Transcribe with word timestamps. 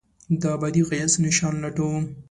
دابدي 0.41 0.81
ښایست 0.87 1.17
نشان 1.25 1.53
لټوم 1.63 2.03